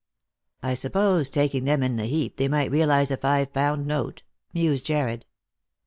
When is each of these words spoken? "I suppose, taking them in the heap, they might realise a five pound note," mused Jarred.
"I 0.63 0.73
suppose, 0.73 1.29
taking 1.29 1.65
them 1.65 1.83
in 1.83 1.95
the 1.95 2.07
heap, 2.07 2.37
they 2.37 2.47
might 2.47 2.71
realise 2.71 3.11
a 3.11 3.17
five 3.17 3.53
pound 3.53 3.85
note," 3.85 4.23
mused 4.51 4.87
Jarred. 4.87 5.27